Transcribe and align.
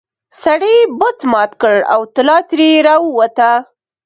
سړي 0.43 0.75
بت 0.99 1.19
مات 1.31 1.51
کړ 1.61 1.75
او 1.93 2.01
طلا 2.15 2.37
ترې 2.49 2.69
راووته. 2.87 3.51